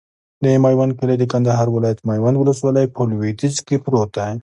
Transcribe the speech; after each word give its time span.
د 0.43 0.45
میوند 0.63 0.91
کلی 0.99 1.15
د 1.19 1.23
کندهار 1.33 1.67
ولایت، 1.71 1.99
میوند 2.09 2.35
ولسوالي 2.37 2.85
په 2.95 3.01
لویدیځ 3.11 3.55
کې 3.67 3.77
پروت 3.83 4.09
دی. 4.17 4.31